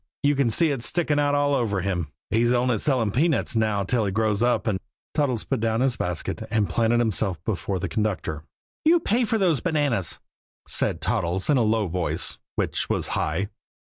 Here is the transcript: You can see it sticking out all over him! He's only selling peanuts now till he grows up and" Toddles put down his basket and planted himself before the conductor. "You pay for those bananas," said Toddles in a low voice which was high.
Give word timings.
You 0.23 0.35
can 0.35 0.49
see 0.49 0.71
it 0.71 0.81
sticking 0.81 1.19
out 1.19 1.35
all 1.35 1.53
over 1.53 1.81
him! 1.81 2.11
He's 2.31 2.53
only 2.53 2.79
selling 2.79 3.11
peanuts 3.11 3.55
now 3.55 3.83
till 3.83 4.03
he 4.03 4.11
grows 4.11 4.41
up 4.41 4.65
and" 4.65 4.79
Toddles 5.13 5.43
put 5.43 5.59
down 5.59 5.81
his 5.81 5.95
basket 5.95 6.41
and 6.49 6.67
planted 6.67 6.97
himself 6.97 7.37
before 7.43 7.77
the 7.77 7.87
conductor. 7.87 8.43
"You 8.83 8.99
pay 8.99 9.25
for 9.25 9.37
those 9.37 9.61
bananas," 9.61 10.17
said 10.67 11.01
Toddles 11.01 11.51
in 11.51 11.57
a 11.57 11.61
low 11.61 11.85
voice 11.87 12.39
which 12.55 12.89
was 12.89 13.09
high. 13.09 13.49